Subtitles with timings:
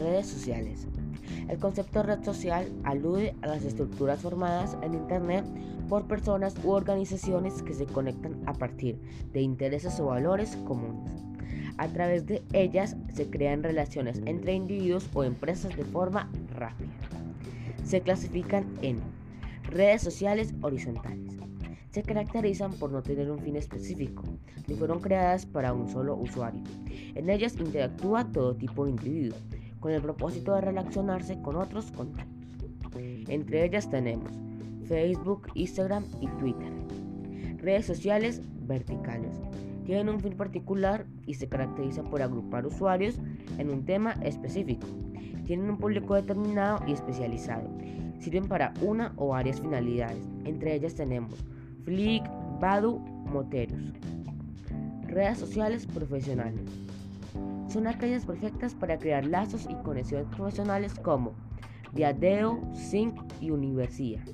[0.00, 0.86] Redes sociales.
[1.50, 5.44] El concepto red social alude a las estructuras formadas en Internet
[5.90, 8.98] por personas u organizaciones que se conectan a partir
[9.34, 11.12] de intereses o valores comunes.
[11.76, 16.88] A través de ellas se crean relaciones entre individuos o empresas de forma rápida.
[17.84, 19.00] Se clasifican en
[19.64, 21.36] redes sociales horizontales.
[21.90, 24.22] Se caracterizan por no tener un fin específico,
[24.66, 26.62] ni fueron creadas para un solo usuario.
[27.14, 29.42] En ellas interactúa todo tipo de individuos,
[29.80, 32.30] con el propósito de relacionarse con otros contactos.
[32.96, 34.30] Entre ellas tenemos
[34.86, 36.72] Facebook, Instagram y Twitter.
[37.58, 39.36] Redes sociales verticales.
[39.84, 43.16] Tienen un fin particular y se caracterizan por agrupar usuarios
[43.58, 44.86] en un tema específico.
[45.46, 47.68] Tienen un público determinado y especializado.
[48.20, 50.22] Sirven para una o varias finalidades.
[50.44, 51.34] Entre ellas tenemos
[51.84, 52.22] Flick,
[52.60, 52.98] Badu,
[53.32, 53.80] Moteros.
[55.06, 56.60] Redes sociales profesionales.
[57.70, 61.34] Son aquellas perfectas para crear lazos y conexiones profesionales como
[61.92, 64.24] Viadeo, Sync y Universidad.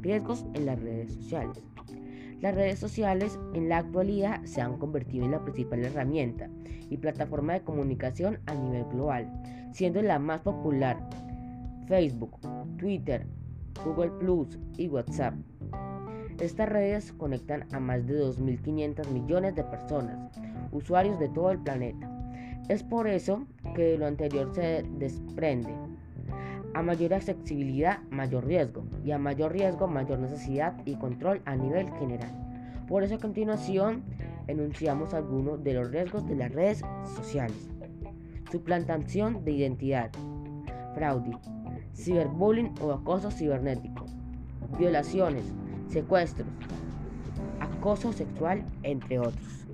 [0.00, 1.62] Riesgos en las redes sociales.
[2.40, 6.50] Las redes sociales en la actualidad se han convertido en la principal herramienta
[6.90, 9.32] y plataforma de comunicación a nivel global,
[9.72, 11.08] siendo la más popular
[11.86, 12.40] Facebook,
[12.78, 13.28] Twitter,
[13.84, 15.34] Google Plus y WhatsApp.
[16.40, 20.18] Estas redes conectan a más de 2.500 millones de personas,
[20.72, 22.10] usuarios de todo el planeta.
[22.68, 25.74] Es por eso que lo anterior se desprende
[26.72, 28.84] a mayor accesibilidad, mayor riesgo.
[29.04, 32.30] Y a mayor riesgo, mayor necesidad y control a nivel general.
[32.88, 34.02] Por eso a continuación
[34.48, 36.82] enunciamos algunos de los riesgos de las redes
[37.16, 37.70] sociales.
[38.50, 40.10] Suplantación de identidad.
[40.94, 41.36] Fraude.
[41.94, 44.06] Ciberbullying o acoso cibernético.
[44.78, 45.44] Violaciones.
[45.88, 46.48] Secuestros.
[47.60, 49.66] Acoso sexual, entre otros.